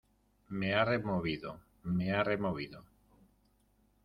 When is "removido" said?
0.87-1.53, 2.23-2.83